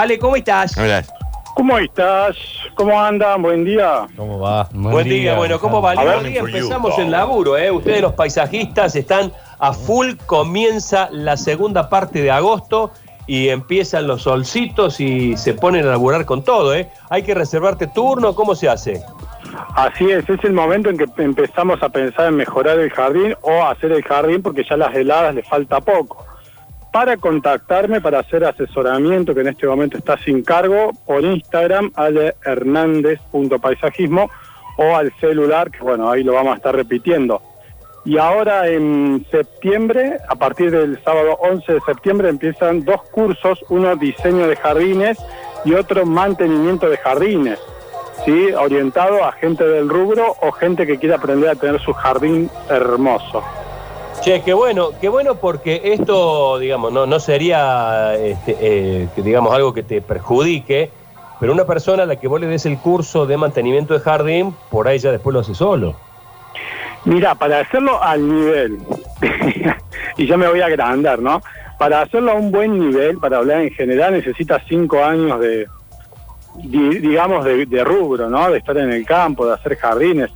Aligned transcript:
Ale, 0.00 0.18
¿cómo 0.18 0.34
estás? 0.34 0.78
Hola. 0.78 1.04
¿Cómo 1.54 1.76
estás? 1.76 2.34
¿Cómo 2.74 2.98
andan? 2.98 3.42
Buen 3.42 3.66
día. 3.66 4.06
¿Cómo 4.16 4.40
va? 4.40 4.66
Buen, 4.72 5.06
día, 5.06 5.36
bueno, 5.36 5.60
¿cómo 5.60 5.82
va? 5.82 5.92
Hoy 5.92 6.38
empezamos 6.38 6.98
el 6.98 7.10
laburo, 7.10 7.58
¿eh? 7.58 7.70
Ustedes 7.70 8.00
los 8.00 8.14
paisajistas 8.14 8.96
están 8.96 9.30
a 9.58 9.74
full, 9.74 10.12
comienza 10.24 11.10
la 11.12 11.36
segunda 11.36 11.90
parte 11.90 12.22
de 12.22 12.30
agosto 12.30 12.92
y 13.26 13.50
empiezan 13.50 14.06
los 14.06 14.22
solcitos 14.22 15.00
y 15.00 15.36
se 15.36 15.52
ponen 15.52 15.86
a 15.86 15.90
laburar 15.90 16.24
con 16.24 16.42
todo, 16.44 16.74
¿eh? 16.74 16.88
Hay 17.10 17.22
que 17.22 17.34
reservarte 17.34 17.86
turno, 17.86 18.34
¿cómo 18.34 18.54
se 18.54 18.70
hace? 18.70 19.02
Así 19.74 20.10
es, 20.10 20.26
es 20.30 20.42
el 20.44 20.54
momento 20.54 20.88
en 20.88 20.96
que 20.96 21.04
empezamos 21.18 21.82
a 21.82 21.90
pensar 21.90 22.28
en 22.28 22.36
mejorar 22.36 22.78
el 22.78 22.88
jardín 22.88 23.34
o 23.42 23.66
hacer 23.66 23.92
el 23.92 24.02
jardín 24.02 24.40
porque 24.40 24.64
ya 24.64 24.78
las 24.78 24.94
heladas 24.94 25.34
le 25.34 25.42
falta 25.42 25.78
poco. 25.78 26.24
Para 26.92 27.16
contactarme, 27.16 28.00
para 28.00 28.18
hacer 28.18 28.44
asesoramiento, 28.44 29.32
que 29.34 29.42
en 29.42 29.48
este 29.48 29.66
momento 29.66 29.96
está 29.96 30.18
sin 30.18 30.42
cargo, 30.42 30.90
por 31.06 31.24
Instagram, 31.24 31.92
alehernandez.paisajismo 31.94 34.28
o 34.76 34.96
al 34.96 35.12
celular, 35.20 35.70
que 35.70 35.78
bueno, 35.80 36.10
ahí 36.10 36.24
lo 36.24 36.32
vamos 36.32 36.54
a 36.54 36.56
estar 36.56 36.74
repitiendo. 36.74 37.40
Y 38.04 38.18
ahora 38.18 38.66
en 38.66 39.24
septiembre, 39.30 40.16
a 40.28 40.34
partir 40.34 40.70
del 40.70 41.02
sábado 41.04 41.36
11 41.40 41.74
de 41.74 41.80
septiembre, 41.82 42.28
empiezan 42.28 42.84
dos 42.84 43.02
cursos, 43.10 43.64
uno 43.68 43.94
diseño 43.94 44.48
de 44.48 44.56
jardines 44.56 45.18
y 45.64 45.74
otro 45.74 46.06
mantenimiento 46.06 46.88
de 46.88 46.96
jardines, 46.96 47.60
¿sí? 48.24 48.50
orientado 48.52 49.24
a 49.24 49.32
gente 49.32 49.64
del 49.64 49.88
rubro 49.88 50.34
o 50.40 50.50
gente 50.50 50.86
que 50.86 50.98
quiere 50.98 51.14
aprender 51.14 51.50
a 51.50 51.54
tener 51.54 51.80
su 51.80 51.92
jardín 51.92 52.50
hermoso. 52.70 53.44
Che, 54.22 54.42
qué 54.42 54.52
bueno, 54.52 54.90
qué 55.00 55.08
bueno 55.08 55.36
porque 55.36 55.80
esto, 55.82 56.58
digamos, 56.58 56.92
no, 56.92 57.06
no 57.06 57.18
sería, 57.20 58.14
este, 58.16 58.56
eh, 58.60 59.08
digamos, 59.16 59.54
algo 59.54 59.72
que 59.72 59.82
te 59.82 60.02
perjudique, 60.02 60.90
pero 61.38 61.52
una 61.52 61.64
persona 61.64 62.02
a 62.02 62.06
la 62.06 62.16
que 62.16 62.28
vos 62.28 62.38
le 62.38 62.46
des 62.46 62.66
el 62.66 62.76
curso 62.78 63.24
de 63.24 63.38
mantenimiento 63.38 63.94
de 63.94 64.00
jardín, 64.00 64.54
por 64.70 64.88
ahí 64.88 64.98
ya 64.98 65.10
después 65.10 65.32
lo 65.32 65.40
hace 65.40 65.54
solo. 65.54 65.96
Mira, 67.06 67.34
para 67.34 67.60
hacerlo 67.60 68.02
al 68.02 68.28
nivel, 68.28 68.78
y 70.18 70.26
ya 70.26 70.36
me 70.36 70.48
voy 70.48 70.60
a 70.60 70.66
agrandar, 70.66 71.18
¿no? 71.20 71.40
Para 71.78 72.02
hacerlo 72.02 72.32
a 72.32 72.34
un 72.34 72.50
buen 72.52 72.78
nivel, 72.78 73.16
para 73.16 73.38
hablar 73.38 73.62
en 73.62 73.70
general, 73.70 74.12
necesita 74.12 74.62
cinco 74.68 75.02
años 75.02 75.40
de, 75.40 75.66
di- 76.56 76.98
digamos, 76.98 77.42
de, 77.46 77.64
de 77.64 77.84
rubro, 77.84 78.28
¿no? 78.28 78.50
De 78.50 78.58
estar 78.58 78.76
en 78.76 78.92
el 78.92 79.06
campo, 79.06 79.46
de 79.46 79.54
hacer 79.54 79.76
jardines. 79.78 80.30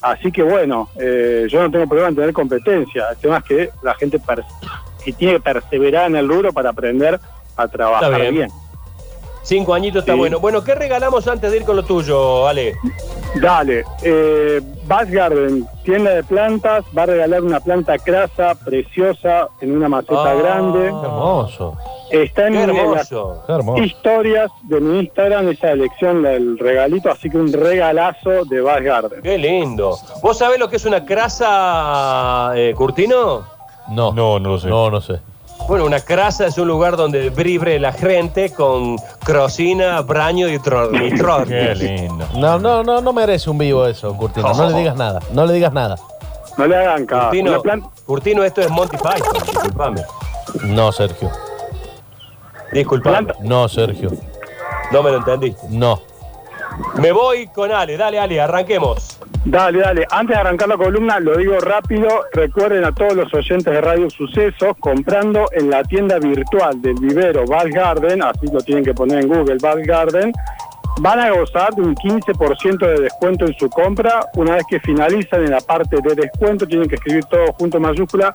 Así 0.00 0.30
que 0.30 0.42
bueno, 0.42 0.88
eh, 0.98 1.46
yo 1.48 1.60
no 1.60 1.70
tengo 1.70 1.86
problema 1.86 2.08
en 2.08 2.14
tener 2.14 2.32
competencia. 2.32 3.06
El 3.10 3.16
tema 3.16 3.38
es 3.38 3.44
que 3.44 3.70
la 3.82 3.94
gente 3.94 4.20
que 5.04 5.12
tiene 5.12 5.34
que 5.34 5.40
perseverar 5.40 6.06
en 6.06 6.16
el 6.16 6.28
rubro 6.28 6.52
para 6.52 6.70
aprender 6.70 7.18
a 7.56 7.68
trabajar 7.68 8.20
bien. 8.20 8.34
bien. 8.34 8.50
Cinco 9.42 9.74
añitos 9.74 10.00
está 10.00 10.14
bueno. 10.14 10.40
Bueno, 10.40 10.62
¿qué 10.62 10.74
regalamos 10.74 11.26
antes 11.26 11.50
de 11.50 11.56
ir 11.56 11.64
con 11.64 11.74
lo 11.74 11.84
tuyo, 11.84 12.46
Ale? 12.46 12.76
Dale, 13.36 13.84
eh, 14.02 14.60
Bass 14.86 15.08
Garden, 15.10 15.66
tienda 15.84 16.10
de 16.10 16.24
plantas, 16.24 16.84
va 16.96 17.02
a 17.02 17.06
regalar 17.06 17.42
una 17.42 17.60
planta 17.60 17.96
crasa 17.98 18.54
preciosa 18.54 19.48
en 19.60 19.76
una 19.76 19.88
maceta 19.88 20.30
Ah. 20.30 20.34
grande. 20.34 20.78
Qué 20.80 20.86
hermoso. 20.88 21.76
Está 22.10 22.46
en 22.46 22.54
Qué 22.54 22.66
las 22.66 22.76
hermoso. 22.76 23.42
Qué 23.46 23.52
hermoso. 23.52 23.82
historias 23.84 24.50
de 24.62 24.80
mi 24.80 24.98
Instagram, 25.00 25.48
esa 25.50 25.70
elección 25.72 26.22
del 26.22 26.58
regalito, 26.58 27.10
así 27.10 27.28
que 27.28 27.36
un 27.36 27.52
regalazo 27.52 28.44
de 28.46 28.60
Bass 28.62 28.82
Garden. 28.82 29.20
Qué 29.22 29.36
lindo. 29.38 29.96
¿Vos 30.22 30.38
sabés 30.38 30.58
lo 30.58 30.68
que 30.68 30.76
es 30.76 30.84
una 30.86 31.04
crasa, 31.04 32.52
eh, 32.56 32.72
Curtino? 32.74 33.44
No. 33.90 34.12
No, 34.12 34.38
no 34.40 34.48
lo 34.50 34.58
sé. 34.58 34.68
No, 34.68 34.90
no 34.90 35.00
sé. 35.00 35.20
Bueno, 35.68 35.84
una 35.84 36.00
crasa 36.00 36.46
es 36.46 36.56
un 36.56 36.66
lugar 36.66 36.96
donde 36.96 37.28
vibre 37.28 37.78
la 37.78 37.92
gente 37.92 38.50
con 38.54 38.96
crocina, 39.22 40.00
braño 40.00 40.48
y 40.48 40.58
tronitron. 40.58 41.44
Qué 41.46 41.74
lindo. 41.74 42.26
No, 42.34 42.58
no, 42.58 42.82
no, 42.82 43.02
no 43.02 43.12
merece 43.12 43.50
un 43.50 43.58
vivo 43.58 43.86
eso, 43.86 44.14
Curtino. 44.16 44.50
No 44.54 44.70
le 44.70 44.78
digas 44.78 44.96
nada. 44.96 45.20
No 45.32 45.44
le 45.44 45.52
digas 45.52 45.72
nada. 45.74 45.96
No 46.56 46.66
le 46.66 46.74
hagan 46.74 47.04
caso. 47.04 47.30
Curtino, 48.06 48.42
esto 48.44 48.62
es 48.62 48.70
Monty 48.70 48.96
Python, 48.96 49.34
disculpame. 49.46 50.02
No, 50.64 50.90
Sergio. 50.90 51.30
Disculpame, 52.72 53.16
Planta- 53.26 53.34
No, 53.40 53.68
Sergio. 53.68 54.10
no 54.90 55.02
me 55.02 55.10
lo 55.10 55.18
entendiste. 55.18 55.66
No. 55.68 56.00
Me 56.96 57.12
voy 57.12 57.46
con 57.48 57.70
Ale, 57.72 57.96
dale 57.98 58.18
Ale, 58.18 58.40
arranquemos. 58.40 59.18
Dale, 59.44 59.78
dale. 59.78 60.06
Antes 60.10 60.36
de 60.36 60.40
arrancar 60.40 60.68
la 60.68 60.76
columna, 60.76 61.20
lo 61.20 61.36
digo 61.36 61.58
rápido. 61.60 62.08
Recuerden 62.32 62.84
a 62.84 62.92
todos 62.92 63.14
los 63.14 63.32
oyentes 63.32 63.72
de 63.72 63.80
Radio 63.80 64.10
Sucesos, 64.10 64.76
comprando 64.80 65.46
en 65.52 65.70
la 65.70 65.82
tienda 65.84 66.18
virtual 66.18 66.80
del 66.82 66.94
vivero 66.94 67.46
Val 67.46 67.70
Garden, 67.70 68.22
así 68.22 68.46
lo 68.52 68.60
tienen 68.60 68.84
que 68.84 68.94
poner 68.94 69.20
en 69.20 69.28
Google, 69.28 69.56
Val 69.60 69.82
Garden, 69.82 70.32
van 71.00 71.20
a 71.20 71.30
gozar 71.30 71.74
de 71.74 71.82
un 71.82 71.94
15% 71.94 72.78
de 72.78 73.02
descuento 73.02 73.46
en 73.46 73.54
su 73.54 73.68
compra. 73.70 74.20
Una 74.34 74.56
vez 74.56 74.64
que 74.68 74.80
finalizan 74.80 75.44
en 75.44 75.52
la 75.52 75.60
parte 75.60 75.96
de 76.02 76.14
descuento, 76.14 76.66
tienen 76.66 76.88
que 76.88 76.96
escribir 76.96 77.24
todo 77.26 77.52
junto 77.52 77.76
en 77.76 77.84
mayúscula, 77.84 78.32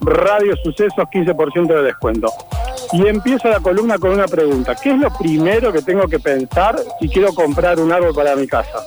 Radio 0.00 0.56
Sucesos, 0.56 1.04
15% 1.12 1.66
de 1.66 1.82
descuento. 1.82 2.28
Y 2.92 3.06
empiezo 3.06 3.48
la 3.48 3.60
columna 3.60 3.98
con 3.98 4.12
una 4.12 4.26
pregunta. 4.26 4.74
¿Qué 4.74 4.90
es 4.90 4.98
lo 4.98 5.10
primero 5.18 5.72
que 5.72 5.82
tengo 5.82 6.06
que 6.08 6.18
pensar 6.18 6.76
si 7.00 7.08
quiero 7.08 7.32
comprar 7.32 7.78
un 7.78 7.92
árbol 7.92 8.14
para 8.14 8.34
mi 8.36 8.46
casa? 8.46 8.78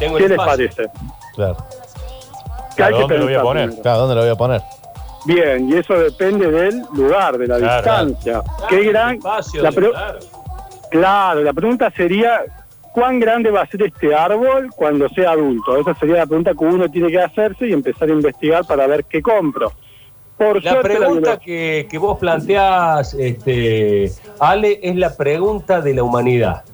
Tengo 0.00 0.16
¿Qué 0.16 0.24
el 0.24 0.30
les 0.30 0.38
parece? 0.38 0.82
Claro. 1.36 1.56
¿Qué 2.76 2.82
hay 2.82 2.90
Claro, 2.92 2.96
que 2.96 3.00
¿dónde 3.02 3.18
lo 3.18 3.24
voy 3.26 3.34
a 3.34 3.42
poner? 3.42 3.64
primero? 3.66 3.82
Claro, 3.82 3.98
¿dónde 4.00 4.14
lo 4.16 4.20
voy 4.22 4.30
a 4.30 4.34
poner? 4.34 4.62
Bien, 5.26 5.68
y 5.68 5.76
eso 5.76 5.94
depende 5.94 6.50
del 6.50 6.82
lugar, 6.94 7.36
de 7.38 7.46
la 7.46 7.58
Claro. 7.58 7.76
distancia. 7.76 8.42
Claro, 8.42 8.66
Qué 8.68 8.82
gran. 8.84 9.14
espacio, 9.16 9.62
la 9.62 9.70
pre- 9.72 9.90
claro. 9.90 10.18
Claro, 10.90 11.42
la 11.42 11.52
pregunta 11.52 11.92
sería: 11.96 12.40
¿cuán 12.92 13.20
grande 13.20 13.50
va 13.50 13.60
a 13.62 13.66
ser 13.66 13.82
este 13.82 14.12
árbol 14.14 14.70
cuando 14.74 15.08
sea 15.10 15.32
adulto? 15.32 15.76
Esa 15.76 15.94
sería 15.94 16.16
la 16.16 16.26
pregunta 16.26 16.52
que 16.58 16.64
uno 16.64 16.88
tiene 16.90 17.08
que 17.08 17.20
hacerse 17.20 17.68
y 17.68 17.72
empezar 17.72 18.08
a 18.08 18.12
investigar 18.12 18.64
para 18.66 18.86
ver 18.88 19.04
qué 19.04 19.20
compro. 19.22 19.70
Por 20.38 20.64
La 20.64 20.72
suerte, 20.72 20.96
pregunta 20.96 21.36
que 21.38 21.86
vos 22.00 22.18
planteás, 22.18 23.12
este, 23.12 24.10
Ale, 24.38 24.80
es 24.82 24.96
la 24.96 25.14
pregunta 25.14 25.82
de 25.82 25.92
la 25.92 26.02
humanidad. 26.02 26.64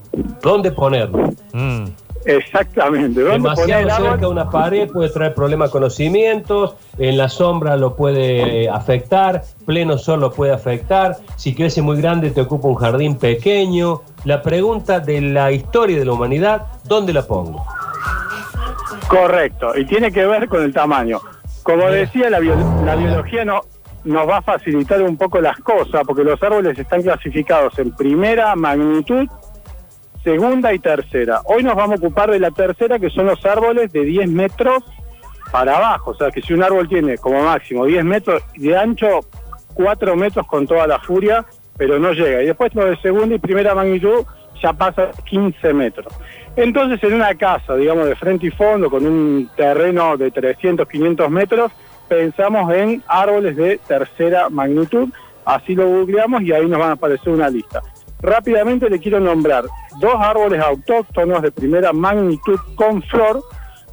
¿Dónde 0.41 0.71
ponerlo? 0.71 1.31
Mm. 1.53 1.85
Exactamente. 2.27 3.21
¿Dónde 3.23 3.39
poner 3.51 3.67
Demasiado 3.67 4.03
cerca 4.03 4.17
de 4.17 4.27
una 4.27 4.51
pared 4.51 4.91
puede 4.91 5.11
traer 5.11 5.33
problemas 5.35 5.71
con 5.71 5.81
los 5.83 5.95
cimientos, 5.95 6.75
en 6.99 7.17
la 7.17 7.29
sombra 7.29 7.77
lo 7.77 7.95
puede 7.95 8.65
eh, 8.65 8.69
afectar, 8.69 9.43
pleno 9.65 9.97
sol 9.97 10.21
lo 10.21 10.33
puede 10.33 10.53
afectar, 10.53 11.17
si 11.37 11.55
crece 11.55 11.83
muy 11.83 11.97
grande 12.01 12.31
te 12.33 12.41
ocupa 12.41 12.67
un 12.69 12.75
jardín 12.75 13.17
pequeño. 13.17 14.03
La 14.25 14.43
pregunta 14.43 14.99
de 14.99 15.21
la 15.21 15.53
historia 15.53 15.99
de 16.01 16.05
la 16.05 16.13
humanidad, 16.15 16.67
¿dónde 16.85 17.13
la 17.13 17.23
pongo? 17.27 17.65
Correcto, 19.09 19.77
y 19.77 19.85
tiene 19.87 20.11
que 20.11 20.27
ver 20.27 20.49
con 20.49 20.63
el 20.63 20.73
tamaño. 20.73 21.21
Como 21.63 21.87
decía, 21.91 22.29
la, 22.31 22.41
bio- 22.41 22.57
la 22.85 22.97
biología 22.97 23.45
no, 23.45 23.61
nos 24.05 24.29
va 24.29 24.39
a 24.39 24.43
facilitar 24.43 25.01
un 25.03 25.17
poco 25.17 25.41
las 25.41 25.59
cosas, 25.59 26.03
porque 26.07 26.25
los 26.25 26.43
árboles 26.43 26.77
están 26.79 27.03
clasificados 27.03 27.79
en 27.79 27.93
primera 27.93 28.55
magnitud, 28.57 29.29
segunda 30.27 30.75
y 30.75 30.81
tercera. 30.81 31.43
Hoy 31.45 31.63
nos 31.63 31.77
vamos 31.77 31.93
a 31.93 32.05
ocupar 32.05 32.33
de 32.33 32.41
la 32.41 32.51
tercera, 32.51 32.99
que 32.99 33.11
son 33.11 33.27
los 33.27 33.47
árboles 33.47 33.93
de 33.93 34.05
10 34.05 34.29
metros 34.29 34.83
para 35.53 35.77
abajo. 35.77 36.11
O 36.11 36.15
sea, 36.17 36.33
que 36.33 36.43
si 36.43 36.53
un 36.53 36.65
árbol 36.65 36.89
tiene 36.89 37.17
como 37.17 37.41
máximo 37.45 37.85
10 37.85 38.05
metros 38.05 38.43
de 38.57 38.77
ancho, 38.77 39.21
4 39.75 40.17
metros 40.17 40.45
con 40.49 40.67
toda 40.67 40.89
la 40.89 40.99
furia, 40.99 41.47
pero 41.77 42.01
no 42.01 42.13
llega. 42.13 42.43
Y 42.43 42.47
después 42.47 42.75
los 42.75 42.87
de 42.87 42.97
segunda 42.97 43.37
y 43.37 43.39
primera 43.39 43.73
magnitud 43.77 44.25
ya 44.61 44.73
pasa 44.73 45.13
15 45.27 45.73
metros. 45.73 46.13
Entonces, 46.57 47.01
en 47.05 47.15
una 47.15 47.33
casa, 47.37 47.77
digamos, 47.77 48.09
de 48.09 48.17
frente 48.17 48.49
y 48.49 48.51
fondo, 48.51 48.91
con 48.91 49.07
un 49.07 49.49
terreno 49.57 50.17
de 50.17 50.33
300, 50.33 50.89
500 50.89 51.31
metros, 51.31 51.71
pensamos 52.09 52.75
en 52.75 53.01
árboles 53.07 53.55
de 53.55 53.79
tercera 53.87 54.49
magnitud. 54.51 55.09
Así 55.45 55.77
lo 55.77 55.87
googleamos 55.87 56.43
y 56.43 56.51
ahí 56.51 56.67
nos 56.67 56.81
van 56.81 56.91
a 56.91 56.95
aparecer 56.95 57.33
una 57.33 57.49
lista. 57.49 57.81
Rápidamente 58.21 58.89
le 58.91 58.99
quiero 58.99 59.21
nombrar 59.21 59.65
dos 60.01 60.15
árboles 60.19 60.61
autóctonos 60.61 61.43
de 61.43 61.53
primera 61.53 61.93
magnitud 61.93 62.59
con 62.75 63.03
flor 63.03 63.43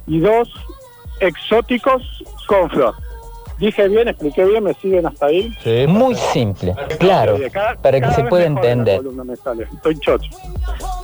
y 0.06 0.20
dos 0.20 0.48
exóticos 1.20 2.02
con 2.46 2.68
flor. 2.70 2.94
Dije 3.58 3.86
bien, 3.88 4.08
expliqué 4.08 4.44
bien, 4.44 4.64
me 4.64 4.74
siguen 4.74 5.06
hasta 5.06 5.26
ahí. 5.26 5.54
Sí. 5.62 5.86
Muy 5.86 6.14
simple, 6.16 6.74
claro, 6.98 7.36
Cada- 7.52 7.76
para 7.76 8.00
que 8.00 8.10
se 8.10 8.24
pueda 8.24 8.44
entender. 8.46 8.96
columna 8.98 9.24
me 9.24 9.36
sale, 9.36 9.68
Estoy 9.72 9.98
chocho. 10.00 10.28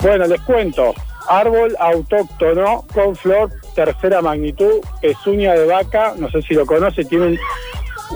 Bueno, 0.02 0.26
les 0.26 0.40
cuento. 0.42 0.92
Árbol 1.28 1.76
autóctono 1.78 2.84
con 2.92 3.14
flor 3.14 3.50
tercera 3.76 4.20
magnitud, 4.20 4.80
pezuña 5.00 5.52
de 5.54 5.64
vaca, 5.66 6.14
no 6.18 6.28
sé 6.30 6.42
si 6.42 6.54
lo 6.54 6.66
conoce, 6.66 7.04
tienen 7.04 7.38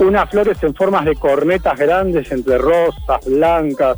unas 0.01 0.29
flores 0.29 0.61
en 0.63 0.75
formas 0.75 1.05
de 1.05 1.15
cornetas 1.15 1.77
grandes 1.79 2.29
entre 2.29 2.57
rosas, 2.57 3.23
blancas. 3.25 3.97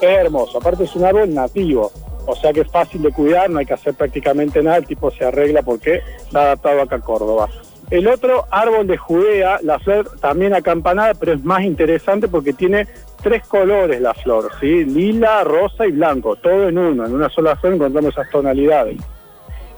Es 0.00 0.08
hermoso. 0.08 0.58
Aparte 0.58 0.84
es 0.84 0.94
un 0.94 1.04
árbol 1.04 1.32
nativo, 1.32 1.90
o 2.26 2.36
sea 2.36 2.52
que 2.52 2.60
es 2.60 2.70
fácil 2.70 3.02
de 3.02 3.10
cuidar, 3.10 3.50
no 3.50 3.58
hay 3.58 3.66
que 3.66 3.74
hacer 3.74 3.94
prácticamente 3.94 4.62
nada, 4.62 4.78
el 4.78 4.86
tipo 4.86 5.10
se 5.10 5.24
arregla 5.24 5.62
porque 5.62 6.02
está 6.18 6.42
adaptado 6.42 6.82
acá 6.82 6.96
a 6.96 7.00
Córdoba. 7.00 7.48
El 7.90 8.06
otro, 8.06 8.44
árbol 8.50 8.86
de 8.86 8.98
Judea, 8.98 9.60
la 9.62 9.78
flor 9.78 10.10
también 10.20 10.54
acampanada, 10.54 11.14
pero 11.14 11.32
es 11.32 11.42
más 11.42 11.62
interesante 11.62 12.28
porque 12.28 12.52
tiene 12.52 12.86
tres 13.22 13.46
colores 13.48 14.00
la 14.00 14.12
flor, 14.12 14.50
¿sí? 14.60 14.84
Lila, 14.84 15.42
rosa 15.42 15.86
y 15.86 15.92
blanco, 15.92 16.36
todo 16.36 16.68
en 16.68 16.76
uno, 16.76 17.06
en 17.06 17.14
una 17.14 17.30
sola 17.30 17.56
flor 17.56 17.74
encontramos 17.74 18.12
esas 18.12 18.28
tonalidades. 18.30 18.98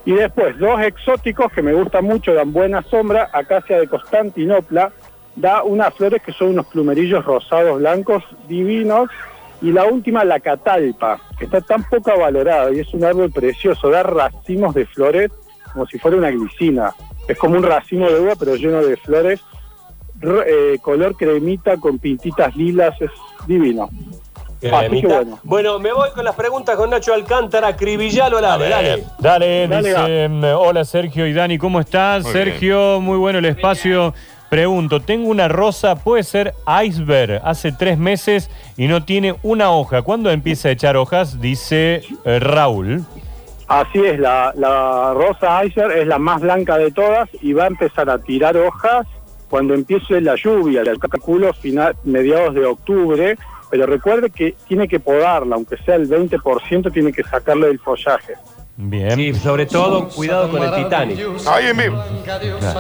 Y 0.05 0.13
después, 0.13 0.59
dos 0.59 0.81
exóticos 0.81 1.53
que 1.53 1.63
me 1.63 1.73
gustan 1.73 2.05
mucho, 2.05 2.35
dan 2.35 2.53
buena 2.53 2.83
sombra, 2.83 3.31
acacia 3.33 3.79
de 3.79 3.87
Constantinopla, 3.87 4.91
da 5.37 5.63
unas 5.63 5.95
flores 5.95 6.21
que 6.23 6.33
son 6.33 6.49
unos 6.49 6.67
plumerillos 6.67 7.25
rosados 7.25 7.79
blancos 7.79 8.25
divinos, 8.49 9.09
y 9.63 9.73
la 9.73 9.85
última, 9.85 10.25
la 10.25 10.41
catalpa, 10.41 11.21
que 11.39 11.45
está 11.45 11.61
tan 11.61 11.85
poco 11.85 12.19
valorada 12.19 12.73
y 12.73 12.81
es 12.81 12.93
un 12.95 13.05
árbol 13.05 13.31
precioso, 13.31 13.91
da 13.91 14.03
racimos 14.03 14.75
de 14.75 14.87
flores 14.87 15.31
como 15.73 15.87
si 15.87 15.99
fuera 15.99 16.17
una 16.17 16.31
glicina. 16.31 16.93
Es 17.29 17.39
como 17.39 17.57
un 17.57 17.63
racimo 17.63 18.09
de 18.09 18.21
uva, 18.21 18.35
pero 18.39 18.57
lleno 18.57 18.83
de 18.83 18.97
flores, 18.97 19.41
eh, 20.47 20.79
color 20.83 21.17
cremita 21.17 21.77
con 21.77 21.99
pintitas 21.99 22.57
lilas, 22.57 23.01
es 23.01 23.11
divino. 23.47 23.89
Así 24.73 25.01
que 25.01 25.07
bueno. 25.07 25.39
Bueno, 25.43 25.79
me 25.79 25.93
voy 25.93 26.11
con 26.11 26.25
las 26.25 26.35
preguntas 26.35 26.77
con 26.77 26.91
Nacho 26.91 27.15
Alcántara, 27.15 27.69
acribillalo 27.69 28.39
al 28.39 28.43
dale. 28.43 28.69
Dale, 29.19 29.69
Dale, 29.69 30.29
dice, 30.29 30.53
hola 30.53 30.85
Sergio 30.85 31.27
y 31.27 31.33
Dani, 31.33 31.57
¿cómo 31.57 31.81
estás? 31.81 32.25
Muy 32.25 32.33
Sergio, 32.33 33.01
muy 33.01 33.17
bueno 33.17 33.39
el 33.39 33.47
espacio. 33.47 34.13
Pregunto, 34.51 35.01
tengo 35.01 35.29
una 35.29 35.47
rosa, 35.47 35.95
puede 35.95 36.25
ser 36.25 36.55
iceberg, 36.85 37.41
hace 37.45 37.71
tres 37.71 37.99
meses 37.99 38.51
y 38.77 38.89
no 38.89 39.05
tiene 39.05 39.37
una 39.45 39.71
hoja. 39.71 40.03
¿Cuándo 40.03 40.29
empieza 40.33 40.69
a 40.69 40.73
echar 40.73 40.97
hojas? 40.97 41.41
Dice 41.41 42.03
eh, 42.25 42.41
Raúl. 42.41 43.05
Así 43.69 44.01
es, 44.01 44.19
la, 44.19 44.53
la 44.57 45.15
rosa 45.15 45.65
Icer 45.65 45.93
es 45.93 46.07
la 46.09 46.19
más 46.19 46.41
blanca 46.41 46.77
de 46.77 46.91
todas 46.91 47.29
y 47.41 47.53
va 47.53 47.65
a 47.65 47.69
empezar 47.69 48.11
a 48.11 48.19
tirar 48.19 48.57
hojas 48.57 49.07
cuando 49.49 49.75
empiece 49.75 50.21
la 50.21 50.35
lluvia, 50.35 50.81
el 50.83 50.99
calculo 50.99 51.53
final, 51.53 51.95
mediados 52.03 52.53
de 52.55 52.67
octubre, 52.67 53.39
pero 53.71 53.87
recuerde 53.87 54.31
que 54.31 54.57
tiene 54.67 54.89
que 54.89 54.99
podarla, 54.99 55.55
aunque 55.55 55.77
sea 55.77 55.95
el 55.95 56.09
20%, 56.09 56.93
tiene 56.93 57.13
que 57.13 57.23
sacarle 57.23 57.69
del 57.69 57.79
follaje. 57.79 58.35
Bien. 58.83 59.15
Sí, 59.15 59.35
sobre 59.35 59.67
todo, 59.67 60.09
cuidado 60.09 60.51
con 60.51 60.63
el 60.63 60.75
Titanic. 60.85 61.19
Ahí 61.47 61.67
en 61.67 61.77
vivo. 61.77 62.03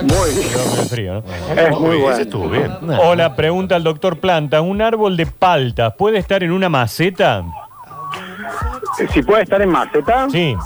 Muy 0.02 0.30
bien. 0.30 1.22
Es 1.58 1.78
muy 1.78 1.90
Uy, 1.90 1.96
bueno. 1.98 2.10
ese 2.12 2.22
estuvo 2.22 2.48
bien. 2.48 2.70
Hola, 3.02 3.36
pregunta 3.36 3.76
al 3.76 3.84
doctor 3.84 4.18
Planta. 4.18 4.62
¿Un 4.62 4.80
árbol 4.80 5.16
de 5.16 5.26
palta 5.26 5.94
puede 5.94 6.16
estar 6.18 6.42
en 6.42 6.52
una 6.52 6.70
maceta? 6.70 7.44
Eh, 8.98 9.06
Si 9.12 9.22
puede 9.22 9.42
estar 9.42 9.60
en 9.60 9.68
maceta, 9.68 10.26
Sí. 10.30 10.56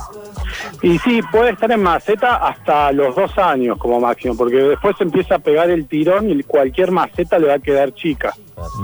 Y 0.84 0.98
sí, 0.98 1.22
puede 1.32 1.52
estar 1.52 1.72
en 1.72 1.82
maceta 1.82 2.36
hasta 2.36 2.92
los 2.92 3.16
dos 3.16 3.38
años 3.38 3.78
como 3.78 3.98
máximo, 4.00 4.36
porque 4.36 4.56
después 4.56 4.94
empieza 5.00 5.36
a 5.36 5.38
pegar 5.38 5.70
el 5.70 5.88
tirón 5.88 6.28
y 6.28 6.42
cualquier 6.42 6.90
maceta 6.90 7.38
le 7.38 7.46
va 7.48 7.54
a 7.54 7.58
quedar 7.58 7.94
chica. 7.94 8.34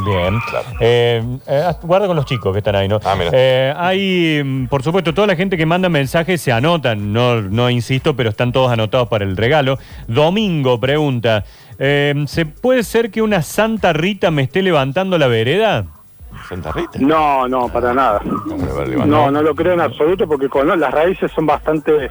Bien. 0.07 0.41
Eh, 0.81 1.23
eh, 1.47 1.73
guarda 1.83 2.07
con 2.07 2.17
los 2.17 2.25
chicos 2.25 2.53
que 2.53 2.59
están 2.59 2.75
ahí, 2.75 2.89
¿no? 2.89 3.01
Ah, 3.05 3.15
mira. 3.19 3.31
Eh, 3.35 3.75
hay, 3.77 4.43
mm, 4.43 4.69
por 4.69 4.83
supuesto, 4.83 5.13
toda 5.13 5.27
la 5.27 5.37
gente 5.37 5.59
que 5.59 5.67
manda 5.67 5.91
mensajes 5.91 6.41
se 6.41 6.53
anotan, 6.53 7.13
no, 7.13 7.43
no 7.43 7.69
insisto, 7.69 8.17
pero 8.17 8.31
están 8.31 8.51
todos 8.51 8.73
anotados 8.73 9.09
para 9.09 9.27
el 9.27 9.37
regalo. 9.37 9.79
Domingo 10.09 10.81
pregunta, 10.81 11.45
eh, 11.79 12.15
¿se 12.29 12.47
puede 12.47 12.83
ser 12.83 13.11
que 13.11 13.21
una 13.21 13.43
Santa 13.43 13.93
Rita 13.93 14.31
me 14.31 14.43
esté 14.43 14.63
levantando 14.63 15.19
la 15.19 15.27
vereda? 15.27 16.00
Santa 16.49 16.73
Rita. 16.73 16.99
No, 16.99 17.49
no, 17.49 17.69
para 17.69 17.93
nada. 17.95 18.21
Vale, 18.25 18.97
vale. 18.97 19.07
No, 19.07 19.31
no 19.31 19.43
lo 19.43 19.55
creo 19.55 19.75
en 19.75 19.81
absoluto 19.81 20.27
porque 20.27 20.49
con 20.49 20.67
las 20.69 20.93
raíces 20.93 21.31
son 21.33 21.47
bastante, 21.47 22.11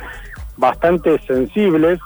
bastante 0.58 1.20
sensibles. 1.20 2.00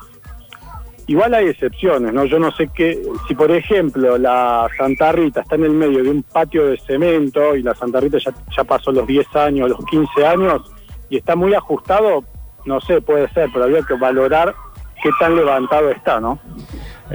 Igual 1.06 1.34
hay 1.34 1.48
excepciones, 1.48 2.14
¿no? 2.14 2.24
Yo 2.24 2.38
no 2.38 2.50
sé 2.52 2.70
qué, 2.74 3.02
si 3.28 3.34
por 3.34 3.50
ejemplo 3.50 4.16
la 4.16 4.66
Santa 4.78 5.12
Rita 5.12 5.42
está 5.42 5.56
en 5.56 5.64
el 5.64 5.72
medio 5.72 6.02
de 6.02 6.10
un 6.10 6.22
patio 6.22 6.66
de 6.66 6.78
cemento 6.78 7.54
y 7.54 7.62
la 7.62 7.74
Santa 7.74 8.00
Rita 8.00 8.16
ya, 8.18 8.32
ya 8.56 8.64
pasó 8.64 8.90
los 8.90 9.06
10 9.06 9.36
años, 9.36 9.68
los 9.68 9.84
15 9.84 10.26
años 10.26 10.62
y 11.10 11.18
está 11.18 11.36
muy 11.36 11.52
ajustado, 11.52 12.24
no 12.64 12.80
sé, 12.80 13.02
puede 13.02 13.28
ser, 13.28 13.50
pero 13.52 13.64
habría 13.64 13.82
que 13.82 13.94
valorar 13.94 14.54
qué 15.02 15.10
tan 15.20 15.36
levantado 15.36 15.90
está, 15.90 16.18
¿no? 16.18 16.38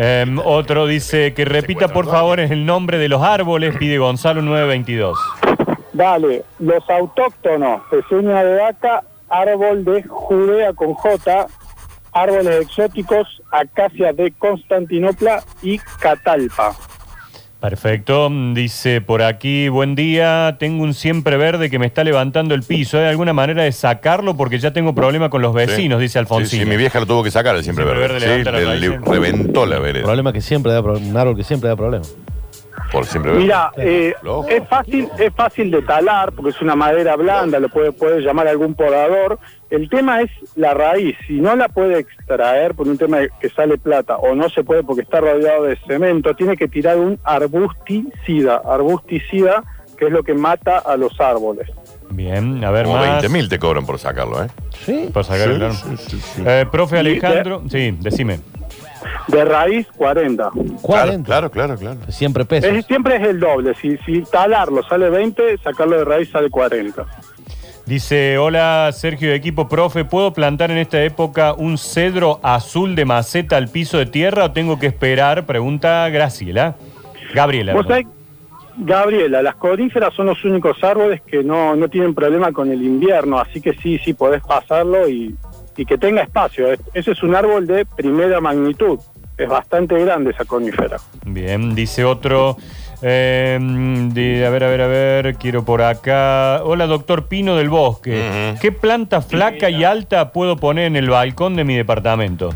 Eh, 0.02 0.26
otro 0.46 0.88
dice 0.88 1.34
que 1.34 1.44
repita 1.44 1.90
por 1.90 2.06
favor 2.06 2.40
el 2.40 2.66
nombre 2.66 2.98
de 2.98 3.10
los 3.10 3.22
árboles, 3.22 3.76
pide 3.76 3.98
Gonzalo 3.98 4.42
922. 4.42 5.20
Dale, 5.92 6.46
los 6.60 6.90
autóctonos, 6.90 7.82
pezuña 7.92 8.42
de 8.46 8.62
vaca, 8.62 9.04
árbol 9.28 9.84
de 9.84 10.04
Judea 10.04 10.72
con 10.72 10.94
J, 10.94 11.48
árboles 12.14 12.62
exóticos, 12.62 13.42
acacia 13.52 14.14
de 14.14 14.32
Constantinopla 14.32 15.44
y 15.62 15.80
catalpa. 16.00 16.74
Perfecto, 17.60 18.30
dice 18.54 19.02
por 19.02 19.22
aquí, 19.22 19.68
buen 19.68 19.94
día, 19.94 20.56
tengo 20.58 20.82
un 20.82 20.94
siempre 20.94 21.36
verde 21.36 21.70
que 21.70 21.78
me 21.78 21.88
está 21.88 22.06
levantando 22.06 22.56
el 22.56 22.64
piso, 22.64 22.98
¿hay 22.98 23.08
alguna 23.08 23.34
manera 23.34 23.64
de 23.64 23.72
sacarlo? 23.74 24.38
Porque 24.38 24.60
ya 24.60 24.72
tengo 24.72 24.96
problema 24.96 25.30
con 25.30 25.42
los 25.42 25.54
vecinos, 25.54 26.00
Sí. 26.00 26.04
dice 26.04 26.20
Alfonsín. 26.20 26.48
Sí, 26.48 26.60
sí, 26.60 26.66
mi 26.66 26.78
vieja 26.78 27.02
lo 27.02 27.06
tuvo 27.06 27.22
que 27.22 27.32
sacar 27.32 27.58
el 27.58 27.64
siempre, 27.64 27.84
Siempre 27.84 28.02
verde. 28.08 28.14
verde 28.26 28.28
levanta 28.44 28.76
Sí, 28.76 28.80
le, 28.80 28.90
le 28.90 28.98
reventó 29.00 29.66
la 29.66 29.80
vereda. 29.80 30.06
Problema 30.06 30.32
que 30.32 30.40
siempre 30.40 30.72
da 30.72 30.80
un 30.80 31.18
árbol 31.18 31.36
que 31.36 31.44
siempre 31.44 31.68
da 31.70 31.76
problemas. 31.76 32.16
Por 32.92 33.06
siempre. 33.06 33.34
Mira, 33.34 33.72
eh, 33.78 34.14
es 34.50 34.68
fácil, 34.68 35.08
es 35.18 35.34
fácil 35.34 35.72
de 35.72 35.82
talar 35.82 36.32
porque 36.32 36.52
es 36.52 36.62
una 36.62 36.76
madera 36.76 37.16
blanda, 37.16 37.60
lo 37.60 37.70
puede, 37.70 37.92
puede 37.92 38.22
llamar 38.22 38.48
algún 38.48 38.74
podador. 38.76 39.40
El 39.70 39.90
tema 39.90 40.22
es 40.22 40.32
la 40.56 40.74
raíz. 40.74 41.16
Si 41.28 41.40
no 41.40 41.56
la 41.56 41.68
puede 41.70 42.00
extraer 42.00 42.74
por 42.74 42.88
un 42.88 42.98
tema 42.98 43.20
que 43.40 43.50
sale 43.50 43.78
plata 43.78 44.18
o 44.18 44.34
no 44.36 44.50
se 44.50 44.64
puede 44.64 44.84
porque 44.84 45.04
está 45.04 45.20
rodeado 45.22 45.66
de 45.66 45.78
cemento, 45.88 46.36
tiene 46.36 46.58
que 46.58 46.68
tirar 46.68 46.98
un 46.98 47.20
arbusticida, 47.24 48.62
arbusticida 48.66 49.64
que 49.98 50.06
es 50.06 50.12
lo 50.12 50.24
que 50.24 50.34
mata 50.34 50.78
a 50.80 50.96
los 50.96 51.20
árboles. 51.20 51.68
Bien, 52.10 52.64
a 52.64 52.72
ver 52.72 52.86
Como 52.86 52.98
más. 52.98 53.22
20 53.22 53.30
mil 53.30 53.50
te 53.50 53.60
cobran 53.60 53.86
por 53.86 54.00
sacarlo, 54.00 54.44
¿eh? 54.44 54.48
Sí. 54.86 55.10
Por 55.14 55.24
sacar, 55.26 55.50
Sí, 55.50 55.56
claro. 55.58 55.74
sí, 55.74 55.98
sí, 55.98 56.20
sí. 56.22 56.44
Eh, 56.46 56.66
profe 56.72 56.98
Alejandro, 57.00 57.64
sí, 57.70 57.96
decime. 58.00 58.40
De 59.28 59.46
raíz 59.46 59.88
40. 59.96 60.50
40. 60.82 61.26
Claro, 61.26 61.50
claro, 61.50 61.76
claro, 61.78 61.78
claro. 61.78 62.12
Siempre 62.12 62.46
pesos. 62.46 62.70
Es- 62.72 62.86
siempre 62.86 63.16
es 63.18 63.24
el 63.28 63.40
doble. 63.40 63.74
Si, 63.76 63.98
si 64.06 64.22
talarlo 64.24 64.84
sale 64.84 65.10
20, 65.10 65.58
sacarlo 65.60 65.98
de 65.98 66.06
raíz 66.06 66.30
sale 66.30 66.50
40. 66.50 67.06
Dice, 67.86 68.38
hola 68.38 68.90
Sergio 68.94 69.30
de 69.30 69.36
equipo 69.36 69.68
profe, 69.68 70.06
¿puedo 70.06 70.32
plantar 70.32 70.70
en 70.70 70.78
esta 70.78 71.02
época 71.04 71.54
un 71.54 71.78
cedro 71.80 72.40
azul 72.44 72.96
de 72.96 73.04
maceta 73.06 73.58
al 73.58 73.68
piso 73.68 73.98
de 73.98 74.06
tierra 74.06 74.46
o 74.46 74.52
tengo 74.52 74.78
que 74.78 74.86
esperar? 74.86 75.48
Pregunta 75.48 76.08
Graciela. 76.10 76.76
Gabriela. 77.34 77.74
Vos 77.74 77.88
sabés, 77.88 78.06
Gabriela, 78.78 79.42
las 79.42 79.56
coníferas 79.56 80.14
son 80.14 80.28
los 80.28 80.44
únicos 80.46 80.84
árboles 80.84 81.22
que 81.26 81.44
no, 81.44 81.76
no 81.76 81.88
tienen 81.90 82.14
problema 82.14 82.52
con 82.52 82.72
el 82.72 82.82
invierno, 82.84 83.40
así 83.40 83.60
que 83.60 83.74
sí, 83.74 83.98
sí, 84.06 84.14
podés 84.14 84.44
pasarlo 84.44 85.10
y, 85.10 85.36
y 85.80 85.86
que 85.86 85.98
tenga 85.98 86.22
espacio. 86.24 86.72
Es- 86.74 86.82
Ese 86.94 87.12
es 87.12 87.24
un 87.24 87.34
árbol 87.36 87.66
de 87.66 87.86
primera 87.86 88.42
magnitud. 88.42 89.00
Es 89.38 89.48
bastante 89.48 89.98
grande 90.04 90.32
esa 90.32 90.44
conífera. 90.44 90.98
Bien, 91.26 91.74
dice 91.74 92.04
otro. 92.04 92.58
eh, 93.02 93.58
de- 93.62 94.46
a 94.46 94.50
ver, 94.50 94.66
a 94.66 94.68
ver, 94.68 94.82
a 94.82 94.88
ver, 94.88 95.36
quiero 95.36 95.64
por 95.64 95.82
acá. 95.82 96.62
Hola, 96.66 96.86
doctor 96.86 97.28
Pino 97.30 97.56
del 97.56 97.70
Bosque. 97.70 98.56
¿Qué 98.60 98.74
planta 98.74 99.22
flaca 99.22 99.70
y 99.70 99.86
alta 99.86 100.34
puedo 100.34 100.58
poner 100.58 100.84
en 100.88 100.98
el 100.98 101.10
balcón 101.10 101.56
de 101.56 101.64
mi 101.64 101.76
departamento? 101.78 102.50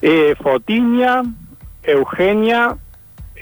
Eh, 0.00 0.34
Fotinia, 0.42 1.22
Eugenia 1.84 2.76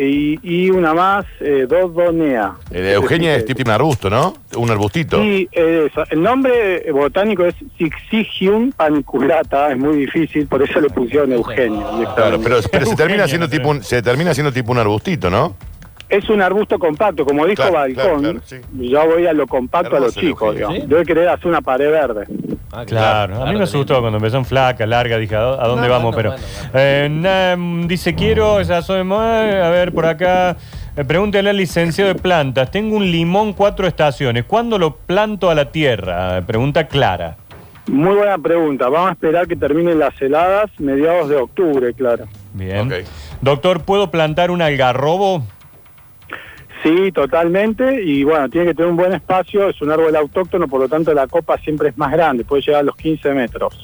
y, 0.03 0.39
y 0.43 0.71
una 0.71 0.95
más, 0.95 1.27
eh, 1.41 1.67
Dodonea. 1.69 2.55
Eh, 2.71 2.93
Eugenia 2.95 3.35
es 3.37 3.45
tipo 3.45 3.63
un 3.63 3.71
arbusto, 3.71 4.09
¿no? 4.09 4.35
Un 4.57 4.71
arbustito. 4.71 5.21
Sí, 5.21 5.49
eh, 5.53 5.89
eso. 5.91 6.03
el 6.11 6.23
nombre 6.23 6.91
botánico 6.91 7.45
es 7.45 7.55
Sixigium 7.79 8.73
paniculata, 8.73 9.73
es 9.73 9.79
muy 9.79 9.97
difícil, 9.97 10.47
por 10.47 10.63
eso 10.63 10.81
le 10.81 10.89
pusieron 10.89 11.33
Eugenia. 11.33 11.85
Claro, 12.17 12.41
pero, 12.43 12.59
pero 12.73 12.87
se 12.87 12.97
termina 12.97 13.29
siendo 13.29 13.49
tipo 13.49 13.69
un, 13.69 13.83
se 13.83 14.01
termina 14.03 14.33
siendo 14.33 14.53
tipo 14.53 14.73
un 14.73 14.79
arbustito, 14.79 15.29
¿no? 15.31 15.55
Es 16.09 16.29
un 16.29 16.43
arbusto 16.43 16.79
compacto, 16.79 17.25
como 17.25 17.47
dijo 17.47 17.57
Claro, 17.63 17.73
Balcón. 17.75 17.95
claro, 17.95 18.21
claro, 18.21 18.41
sí. 18.45 18.57
Yo 18.73 19.07
voy 19.07 19.27
a 19.27 19.33
lo 19.33 19.47
compacto 19.47 19.97
a 19.97 20.01
lo 20.01 20.07
Hermoso 20.07 20.21
el 20.21 20.27
chico, 20.27 20.47
Eugenio. 20.47 20.69
digamos. 20.69 20.83
¿Sí? 20.83 20.89
Debe 20.89 21.05
querer 21.05 21.29
hacer 21.29 21.47
una 21.47 21.61
pared 21.61 21.91
verde. 21.91 22.27
Ah, 22.73 22.85
Claro, 22.87 23.43
a 23.43 23.47
mí 23.51 23.57
me 23.59 23.65
asustó 23.65 23.99
cuando 24.01 24.19
empezó 24.19 24.37
en 24.37 24.45
flaca, 24.45 24.87
larga, 24.87 25.19
dije, 25.19 25.35
¿a 25.35 25.41
dó- 25.41 25.61
a 25.61 25.67
dónde 25.67 25.89
No, 25.89 25.93
vamos? 25.95 26.15
bueno, 26.15 26.35
pero 26.37 26.43
bueno, 26.63 26.71
eh, 26.75 27.09
na- 27.11 27.57
dice, 27.89 28.15
quiero, 28.15 28.61
esa 28.61 28.81
soy 28.83 29.01
a 29.01 29.69
ver, 29.71 29.93
por 29.93 30.07
acá, 30.07 30.57
eh, 30.97 31.05
pregúntale 31.05 31.51
al 31.51 31.57
licenciado 31.57 32.15
de 32.15 32.21
plantas, 32.21 32.71
tengo 32.71 32.97
un 32.97 33.11
limón 33.11 33.55
cuatro 33.55 33.89
estaciones, 33.89 34.45
¿cuándo 34.45 34.79
lo 34.79 34.95
planto 34.95 35.51
a 35.51 35.55
la 35.57 35.73
tierra? 35.73 36.39
Eh, 36.39 36.43
Pregunta 36.43 36.87
clara. 36.87 37.37
Muy 37.89 38.15
buena 38.15 38.39
pregunta. 38.39 38.89
Vamos 38.89 39.09
a 39.11 39.13
esperar 39.15 39.49
que 39.49 39.57
terminen 39.57 39.99
las 39.99 40.21
heladas 40.23 40.71
mediados 40.79 41.29
de 41.29 41.37
octubre, 41.37 41.93
claro. 41.95 42.27
Bien. 42.55 42.89
Doctor, 43.41 43.83
¿puedo 43.83 44.13
plantar 44.13 44.53
un 44.53 44.63
algarrobo? 44.63 45.43
Sí, 46.83 47.13
totalmente. 47.13 48.03
Y 48.03 48.25
bueno, 48.25 48.49
tiene 48.49 48.69
que 48.69 48.75
tener 48.75 48.91
un 48.91 48.97
buen 48.97 49.13
espacio. 49.13 49.69
Es 49.69 49.81
un 49.83 49.91
árbol 49.91 50.15
autóctono, 50.17 50.67
por 50.67 50.81
lo 50.81 50.89
tanto 50.89 51.13
la 51.13 51.27
copa 51.27 51.59
siempre 51.59 51.91
es 51.91 51.99
más 51.99 52.11
grande. 52.13 52.45
Puede 52.45 52.63
llegar 52.63 52.81
a 52.81 52.85
los 52.85 52.97
15 52.97 53.33
metros. 53.33 53.75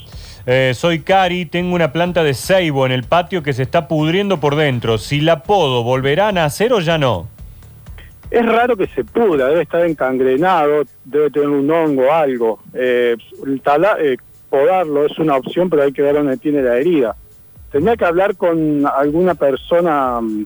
Eh, 0.45 0.71
soy 0.73 0.99
Cari, 1.01 1.45
tengo 1.45 1.75
una 1.75 1.91
planta 1.91 2.23
de 2.23 2.33
ceibo 2.33 2.85
en 2.85 2.91
el 2.93 3.03
patio 3.03 3.43
que 3.43 3.53
se 3.53 3.63
está 3.63 3.87
pudriendo 3.87 4.39
por 4.39 4.55
dentro. 4.55 4.97
Si 4.97 5.19
la 5.21 5.43
podo, 5.43 5.83
¿volverá 5.83 6.29
a 6.29 6.31
nacer 6.31 6.71
o 6.73 6.79
ya 6.79 6.97
no? 6.97 7.27
Es 8.31 8.45
raro 8.45 8.75
que 8.75 8.87
se 8.87 9.03
pudra, 9.03 9.47
debe 9.47 9.61
estar 9.63 9.85
encangrenado, 9.85 10.83
debe 11.05 11.29
tener 11.31 11.49
un 11.49 11.69
hongo 11.69 12.07
o 12.07 12.11
algo. 12.11 12.59
Eh, 12.73 13.15
tala- 13.63 13.97
eh, 13.99 14.17
podarlo 14.49 15.05
es 15.05 15.17
una 15.19 15.35
opción, 15.35 15.69
pero 15.69 15.83
hay 15.83 15.91
que 15.91 16.01
ver 16.01 16.15
dónde 16.15 16.37
tiene 16.37 16.61
la 16.61 16.77
herida. 16.77 17.15
Tendría 17.71 17.95
que 17.97 18.05
hablar 18.05 18.35
con 18.37 18.85
alguna 18.85 19.35
persona 19.35 20.19
mm, 20.21 20.45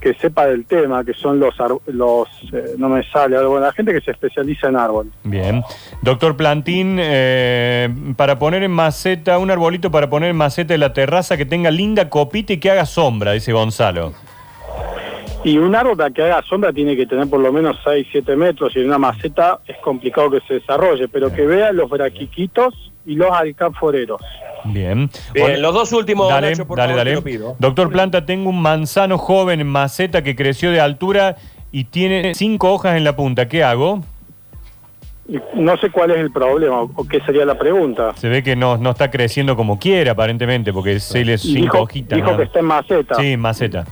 que 0.00 0.14
sepa 0.14 0.46
del 0.46 0.64
tema, 0.64 1.04
que 1.04 1.12
son 1.14 1.40
los, 1.40 1.54
los 1.86 2.28
eh, 2.52 2.74
no 2.78 2.88
me 2.88 3.02
sale, 3.04 3.36
algo, 3.36 3.58
la 3.58 3.72
gente 3.72 3.92
que 3.92 4.00
se 4.00 4.12
especializa 4.12 4.68
en 4.68 4.76
árboles. 4.76 5.12
Bien. 5.24 5.62
Doctor 6.02 6.36
Plantín, 6.36 6.98
eh, 7.00 7.88
para 8.16 8.38
poner 8.38 8.62
en 8.62 8.70
maceta, 8.70 9.38
un 9.38 9.50
arbolito 9.50 9.90
para 9.90 10.08
poner 10.08 10.30
en 10.30 10.36
maceta 10.36 10.74
de 10.74 10.78
la 10.78 10.92
terraza 10.92 11.36
que 11.36 11.46
tenga 11.46 11.70
linda 11.70 12.08
copita 12.08 12.52
y 12.52 12.58
que 12.58 12.70
haga 12.70 12.86
sombra, 12.86 13.32
dice 13.32 13.52
Gonzalo. 13.52 14.12
Y 15.44 15.56
un 15.56 15.74
árbol 15.74 15.96
para 15.96 16.10
que 16.10 16.22
haga 16.22 16.42
sombra 16.42 16.72
tiene 16.72 16.96
que 16.96 17.06
tener 17.06 17.28
por 17.28 17.40
lo 17.40 17.52
menos 17.52 17.76
6, 17.84 18.08
7 18.10 18.36
metros 18.36 18.74
y 18.74 18.80
en 18.80 18.86
una 18.86 18.98
maceta 18.98 19.60
es 19.66 19.76
complicado 19.78 20.30
que 20.30 20.40
se 20.40 20.54
desarrolle, 20.54 21.08
pero 21.08 21.32
que 21.32 21.46
vea 21.46 21.72
los 21.72 21.88
braquiquitos 21.88 22.92
y 23.08 23.14
los 23.16 23.30
alcanforeros. 23.32 24.20
Bien. 24.64 25.08
Bien, 25.32 25.62
los 25.62 25.72
dos 25.72 25.92
últimos, 25.92 26.28
Dale, 26.28 26.50
Nacho, 26.50 26.66
por 26.66 26.76
dale, 26.78 26.92
favor, 26.92 27.04
te 27.04 27.10
dale. 27.10 27.14
lo 27.16 27.22
pido. 27.24 27.56
Doctor 27.58 27.90
Planta, 27.90 28.26
tengo 28.26 28.50
un 28.50 28.60
manzano 28.60 29.16
joven 29.18 29.60
en 29.60 29.66
maceta 29.68 30.22
que 30.22 30.36
creció 30.36 30.70
de 30.70 30.80
altura 30.80 31.36
y 31.72 31.84
tiene 31.84 32.34
cinco 32.34 32.72
hojas 32.72 32.96
en 32.96 33.04
la 33.04 33.16
punta. 33.16 33.48
¿Qué 33.48 33.64
hago? 33.64 34.02
No 35.54 35.76
sé 35.76 35.90
cuál 35.90 36.10
es 36.12 36.18
el 36.18 36.32
problema 36.32 36.80
o 36.82 37.06
qué 37.06 37.20
sería 37.20 37.44
la 37.44 37.58
pregunta. 37.58 38.14
Se 38.16 38.28
ve 38.28 38.42
que 38.42 38.56
no, 38.56 38.78
no 38.78 38.90
está 38.90 39.10
creciendo 39.10 39.56
como 39.56 39.78
quiere, 39.78 40.08
aparentemente, 40.10 40.72
porque 40.72 40.98
se 41.00 41.22
le 41.24 41.36
cinco 41.36 41.60
dijo, 41.62 41.78
hojitas. 41.82 42.16
dijo 42.16 42.26
nada 42.28 42.38
que 42.38 42.44
está 42.44 42.58
en 42.60 42.64
maceta. 42.64 43.14
Sí, 43.16 43.36
maceta. 43.36 43.84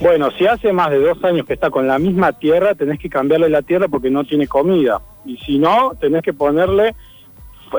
Bueno, 0.00 0.30
si 0.32 0.46
hace 0.46 0.72
más 0.72 0.90
de 0.90 0.98
dos 0.98 1.22
años 1.24 1.46
que 1.46 1.54
está 1.54 1.70
con 1.70 1.86
la 1.86 1.98
misma 1.98 2.32
tierra, 2.32 2.74
tenés 2.74 2.98
que 2.98 3.08
cambiarle 3.08 3.48
la 3.48 3.62
tierra 3.62 3.88
porque 3.88 4.10
no 4.10 4.24
tiene 4.24 4.46
comida. 4.46 5.00
Y 5.24 5.36
si 5.38 5.58
no, 5.58 5.92
tenés 6.00 6.22
que 6.22 6.32
ponerle 6.34 6.94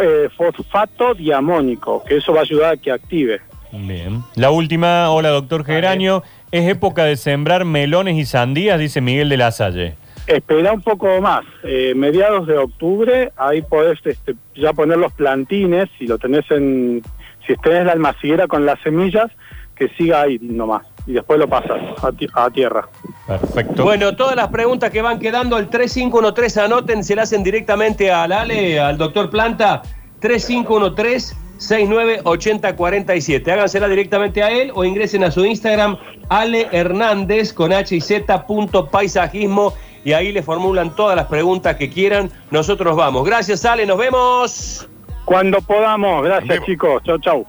eh, 0.02 0.30
fosfato 0.36 1.14
diamónico, 1.14 2.04
que 2.04 2.18
eso 2.18 2.34
va 2.34 2.40
a 2.40 2.44
ayudar 2.44 2.74
a 2.74 2.78
que 2.78 2.92
active. 2.92 3.42
Bien. 3.72 4.24
La 4.36 4.52
última, 4.52 5.10
hola 5.10 5.30
doctor 5.30 5.66
Geranio. 5.66 6.24
Es 6.52 6.70
época 6.70 7.06
de 7.06 7.18
sembrar 7.18 7.66
melones 7.66 8.16
y 8.16 8.26
sandías, 8.26 8.80
dice 8.80 9.02
Miguel 9.02 9.30
de 9.30 9.38
la 9.38 9.52
Salle. 9.52 9.96
Espera 10.28 10.72
un 10.72 10.82
poco 10.82 11.20
más, 11.20 11.44
eh, 11.64 11.94
mediados 11.96 12.48
de 12.48 12.58
octubre, 12.58 13.32
ahí 13.36 13.62
podés 13.62 14.00
este, 14.06 14.36
ya 14.56 14.72
poner 14.72 14.98
los 14.98 15.12
plantines, 15.14 15.90
si 15.98 16.08
lo 16.08 16.18
tenés 16.18 16.50
en, 16.52 17.02
si 17.46 17.56
tenés 17.56 17.86
la 17.86 17.92
almaciguera 17.92 18.48
con 18.48 18.66
las 18.66 18.80
semillas, 18.82 19.32
que 19.76 19.90
siga 19.98 20.22
ahí 20.22 20.40
nomás, 20.40 20.86
y 21.06 21.14
después 21.14 21.40
lo 21.40 21.48
pasas 21.48 21.80
a, 22.04 22.12
ti- 22.12 22.28
a 22.34 22.50
tierra. 22.50 22.88
Perfecto. 23.28 23.84
Bueno, 23.84 24.16
todas 24.16 24.36
las 24.36 24.48
preguntas 24.50 24.90
que 24.92 25.02
van 25.02 25.20
quedando 25.20 25.56
al 25.56 25.70
3513, 25.70 26.62
anoten, 26.62 27.04
se 27.04 27.16
las 27.16 27.30
hacen 27.30 27.44
directamente 27.44 28.12
al 28.12 28.32
Ale, 28.32 28.80
al 28.80 28.98
doctor 28.98 29.30
Planta, 29.30 29.82
3513 30.20 31.36
698047. 31.58 33.52
Hágansela 33.52 33.88
directamente 33.88 34.44
a 34.44 34.50
él 34.50 34.72
o 34.76 34.84
ingresen 34.84 35.24
a 35.24 35.32
su 35.32 35.46
Instagram, 35.46 35.98
Ale 36.30 36.68
Hernández 36.72 37.54
con 37.54 37.72
H 37.72 37.96
y 37.96 38.02
Z 38.02 38.46
punto 38.46 38.88
paisajismo 38.88 39.74
y 40.04 40.12
ahí 40.14 40.34
le 40.34 40.44
formulan 40.44 40.94
todas 40.96 41.16
las 41.16 41.28
preguntas 41.28 41.76
que 41.78 41.90
quieran. 41.90 42.30
Nosotros 42.52 42.96
vamos. 42.98 43.24
Gracias, 43.26 43.64
Ale, 43.66 43.86
nos 43.86 43.98
vemos. 43.98 44.90
Cuando 45.24 45.62
podamos, 45.62 46.22
gracias 46.24 46.66
chicos, 46.66 47.02
chau 47.04 47.18
chau. 47.20 47.46